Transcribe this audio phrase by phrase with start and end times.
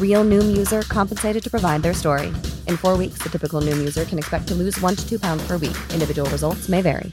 [0.00, 2.28] Real Noom user compensated to provide their story.
[2.68, 5.42] In four weeks, the typical Noom user can expect to lose one to two pounds
[5.48, 5.76] per week.
[5.92, 7.12] Individual results may vary.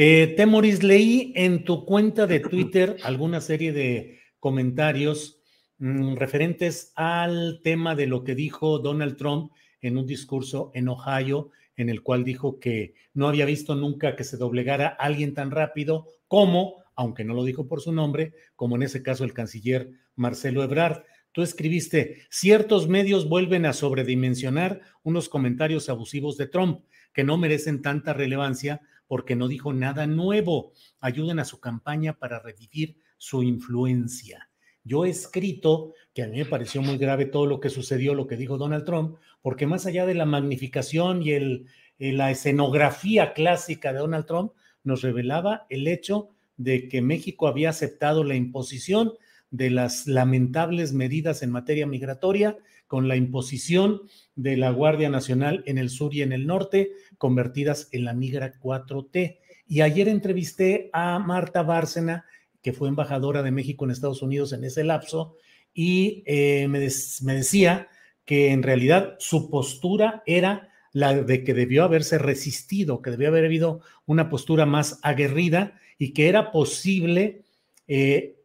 [0.00, 5.40] Eh, Temoris, leí en tu cuenta de Twitter alguna serie de comentarios
[5.78, 11.50] mmm, referentes al tema de lo que dijo Donald Trump en un discurso en Ohio,
[11.76, 16.06] en el cual dijo que no había visto nunca que se doblegara alguien tan rápido
[16.28, 20.64] como, aunque no lo dijo por su nombre, como en ese caso el canciller Marcelo
[20.64, 21.04] Ebrard.
[21.30, 26.80] Tú escribiste, ciertos medios vuelven a sobredimensionar unos comentarios abusivos de Trump
[27.12, 30.72] que no merecen tanta relevancia porque no dijo nada nuevo.
[30.98, 34.50] Ayuden a su campaña para revivir su influencia.
[34.82, 38.26] Yo he escrito que a mí me pareció muy grave todo lo que sucedió, lo
[38.26, 41.66] que dijo Donald Trump, porque más allá de la magnificación y el,
[41.98, 44.50] la escenografía clásica de Donald Trump,
[44.82, 49.14] nos revelaba el hecho de que México había aceptado la imposición
[49.50, 54.02] de las lamentables medidas en materia migratoria con la imposición
[54.34, 58.54] de la Guardia Nacional en el sur y en el norte, convertidas en la migra
[58.60, 59.38] 4T.
[59.66, 62.24] Y ayer entrevisté a Marta Bárcena,
[62.62, 65.36] que fue embajadora de México en Estados Unidos en ese lapso,
[65.74, 67.88] y eh, me, decía
[68.24, 73.44] que en realidad su postura era la de que debió haberse resistido, que debió haber
[73.44, 77.44] habido una postura más aguerrida y que era posible
[77.86, 78.40] eh,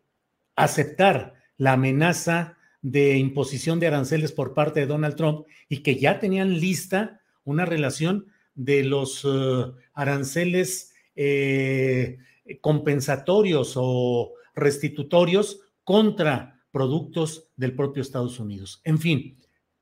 [0.55, 6.19] aceptar la amenaza de imposición de aranceles por parte de Donald Trump y que ya
[6.19, 12.19] tenían lista una relación de los uh, aranceles eh,
[12.61, 18.79] compensatorios o restitutorios contra productos del propio Estados Unidos.
[18.83, 19.39] En fin,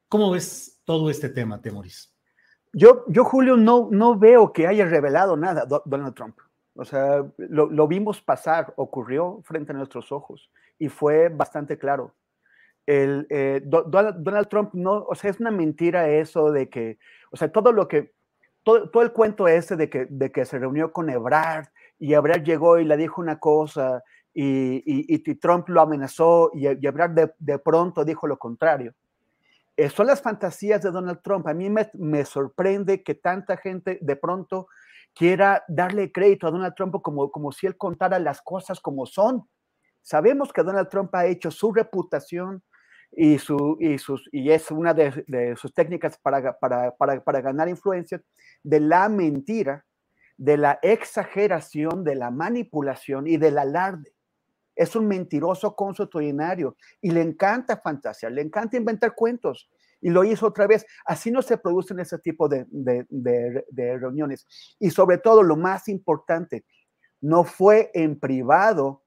[0.07, 2.11] ¿cómo ves todo este tema, Temoris?
[2.73, 6.37] Yo, yo Julio, no, no veo que haya revelado nada Donald Trump.
[6.75, 10.49] O sea, lo, lo, vimos pasar, ocurrió frente a nuestros ojos
[10.79, 12.15] y fue bastante claro.
[12.85, 16.97] El, eh, Donald, Trump no, o sea, es una mentira eso de que,
[17.29, 18.13] o sea, todo lo que,
[18.63, 21.67] todo, todo el cuento ese de que, de que se reunió con Ebrard
[21.99, 24.01] y Ebrard llegó y le dijo una cosa
[24.33, 28.93] y, y, Trump lo amenazó y, y Ebrard de, de, pronto dijo lo contrario.
[29.77, 31.47] Eh, son las fantasías de Donald Trump.
[31.47, 34.67] A mí me, sorprende que tanta gente de pronto
[35.13, 39.47] quiera darle crédito a Donald Trump como, como si él contara las cosas como son.
[40.01, 42.63] Sabemos que Donald Trump ha hecho su reputación
[43.11, 47.41] y, su, y, sus, y es una de, de sus técnicas para, para, para, para,
[47.41, 48.21] ganar influencia
[48.63, 49.85] de la mentira,
[50.37, 54.13] de la exageración, de la manipulación y del alarde.
[54.75, 59.69] Es un mentiroso consuetudinario y le encanta fantasear, le encanta inventar cuentos
[60.01, 60.85] y lo hizo otra vez.
[61.05, 62.65] Así no se producen ese tipo de,
[63.99, 64.47] reuniones.
[64.79, 66.65] Y sobre todo, lo más importante,
[67.21, 69.03] no fue en privado,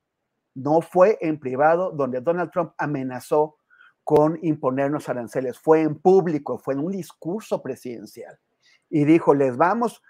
[0.55, 3.57] no fue en privado donde Donald Trump amenazó
[4.05, 8.39] con imponernos aranceles, fue en público, fue en un discurso presidencial.
[8.91, 10.03] Y dijo, les vamos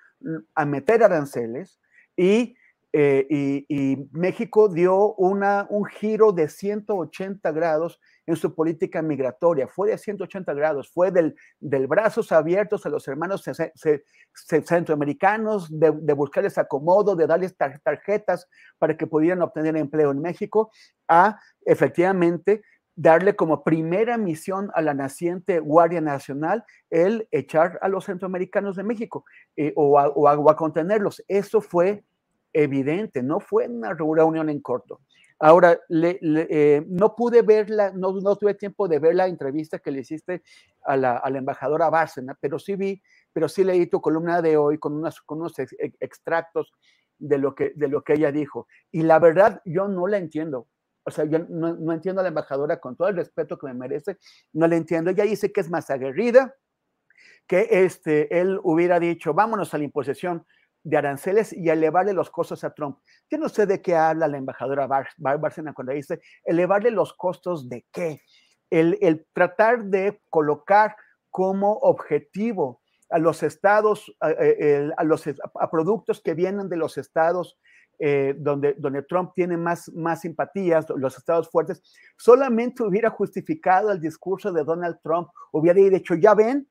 [0.55, 1.81] a meter aranceles
[2.17, 2.57] y
[2.97, 3.27] eh,
[3.69, 9.67] y, México dio un giro de 180 grados en su política migratoria.
[9.67, 11.35] Fue de 180 grados, fue del,
[11.89, 14.05] brazos abiertos a los hermanos se, se,
[14.63, 18.49] centroamericanos, de, buscarles acomodo, de darles tar, tarjetas
[18.79, 20.71] para que pudieran obtener empleo en México,
[21.09, 22.63] a efectivamente
[22.95, 28.85] darle como primera misión a la naciente Guardia Nacional el echar a los centroamericanos de
[28.85, 29.25] México
[29.57, 31.25] eh, o a contenerlos.
[31.27, 32.05] Eso fue
[32.55, 35.01] evidente, no fue una reunión en corto.
[35.39, 40.01] Ahora, eh, no pude verla, no, no, tuve tiempo de ver la entrevista que le
[40.01, 40.43] hiciste
[40.85, 43.03] a la, a la embajadora Bárcena, pero sí vi,
[43.33, 46.73] pero sí leí tu columna de hoy con, unos ex, extractos
[47.19, 47.75] de lo, que,
[48.09, 48.69] ella dijo.
[48.91, 50.69] Y la verdad, yo no la entiendo.
[51.05, 54.19] o sea, yo no, entiendo a la embajadora con todo el respeto que me merece,
[54.53, 55.11] no le entiendo.
[55.11, 56.55] Ella dice que es más aguerrida,
[57.47, 60.47] que este, él hubiera dicho, vámonos a la imposición
[60.85, 62.99] de aranceles y elevarle los costos a Trump.
[63.31, 67.69] Yo no sé de qué habla la embajadora Bar Bárcena cuando dice elevarle los costos
[67.69, 68.21] de qué.
[68.71, 70.97] El, tratar de colocar
[71.31, 75.25] como objetivo a los estados, a, los
[75.71, 77.59] productos que vienen de los estados
[78.01, 81.81] eh, donde, donde Trump tiene más, más simpatías, los estados fuertes,
[82.19, 86.69] solamente hubiera justificado el discurso de Donald Trump, hubiera dicho, ya ven,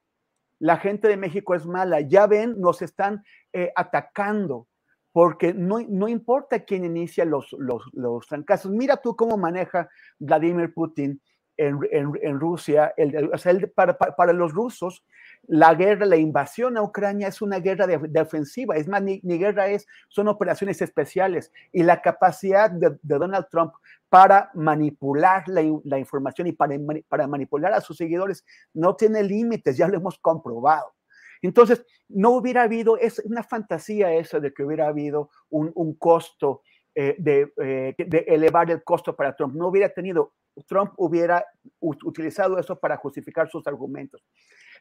[0.60, 4.68] la gente de México es mala, ya ven, nos están eh, atacando,
[5.12, 8.72] porque no, no, importa quién inicia los, los, los trancazos.
[8.72, 11.22] Mira tú cómo maneja Vladimir Putin
[11.68, 12.94] en, en, Rusia.
[12.98, 15.04] El, o sea, para, para, los rusos,
[15.44, 18.76] la guerra, la invasión a Ucrania es una guerra de, ofensiva.
[18.76, 21.52] Es más, ni, guerra es, son operaciones especiales.
[21.72, 23.74] Y la capacidad de, de Donald Trump
[24.14, 26.76] para manipular la, información y para,
[27.08, 30.94] para, manipular a sus seguidores no tiene límites, ya lo hemos comprobado.
[31.42, 36.62] Entonces, no hubiera habido, es una fantasía eso de que hubiera habido un, costo
[36.94, 39.56] eh, eh, de, elevar el costo para Trump.
[39.56, 40.34] No hubiera tenido,
[40.68, 41.46] Trump hubiera
[41.80, 44.24] utilizado eso para justificar sus argumentos.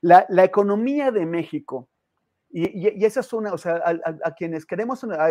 [0.00, 1.88] La, la economía de México
[2.54, 3.82] y, esa es una, o sea,
[4.22, 5.30] a, quienes queremos a,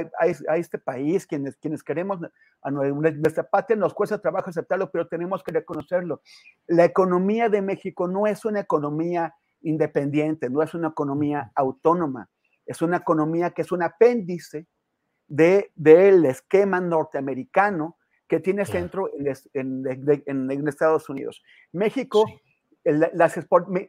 [0.57, 2.19] este país, quienes, quienes queremos
[2.63, 6.23] a nuestra patria, nos cuesta trabajo aceptarlo, pero tenemos que reconocerlo.
[6.65, 12.27] La economía de México no es una economía independiente, no es una economía autónoma,
[12.65, 14.65] es una economía que es un apéndice
[15.27, 17.97] del de, esquema norteamericano
[18.31, 19.09] que tiene centro
[19.53, 19.83] en,
[20.25, 21.43] en, Estados Unidos.
[21.73, 22.23] México
[22.85, 23.37] las,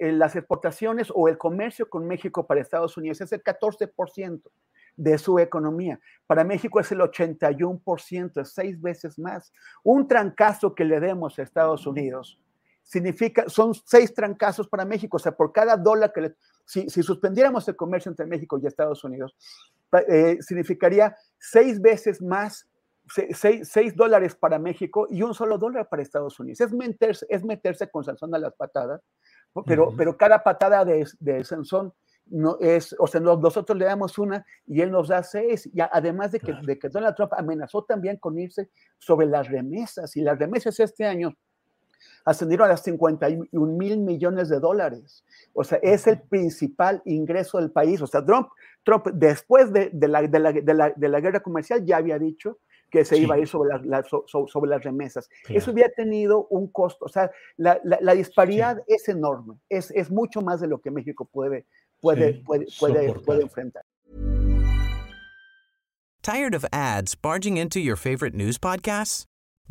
[0.01, 4.43] las exportaciones o el comercio con México para Estados Unidos es el 14%
[4.97, 6.01] de su economía.
[6.27, 9.53] Para México es el 81%, es seis veces más.
[9.85, 12.41] Un trancazo que le demos a Estados Unidos
[12.83, 16.35] significa, son seis trancazos para México, o sea, por cada dólar que le,
[16.65, 19.37] si, si suspendiéramos el comercio entre México y Estados Unidos,
[20.09, 22.67] eh, significaría seis veces más
[23.13, 26.61] 6 dólares para México y un solo dólar para Estados Unidos.
[26.61, 29.03] Es meterse, es meterse con Sansón a las patadas,
[29.67, 31.93] pero, pero cada patada de, de Sansón
[32.27, 35.69] no es, o sea, nosotros le damos una y él nos da seis.
[35.73, 40.17] Y además de que, de que Donald Trump amenazó también con irse sobre las remesas,
[40.17, 41.37] y las remesas este año
[42.25, 45.25] ascendieron a las 51 mil millones de dólares.
[45.53, 48.01] O sea, es el principal ingreso del país.
[48.01, 48.49] O sea, Trump,
[48.83, 52.59] Trump después de, de, la, de, la, de la guerra comercial ya había dicho
[52.93, 53.71] que se iba a ir sobre,
[54.47, 55.29] sobre las remesas.
[55.49, 60.43] Eso hubiera tenido un costo, o sea, la, la, disparidad es enorme, es, es mucho
[60.43, 61.65] más de lo que México puede,
[62.01, 63.83] puede, puede, puede, puede enfrentar.
[66.23, 69.25] Tired of ads barging into your favorite news podcasts?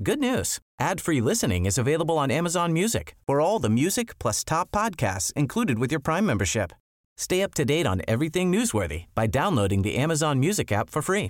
[0.04, 0.60] Good news.
[0.80, 5.80] Ad-free listening is available on Amazon Music for all the music plus top podcasts included
[5.80, 6.74] with your Prime membership.
[7.16, 11.30] Stay up to date on everything newsworthy by downloading the Amazon Music app for free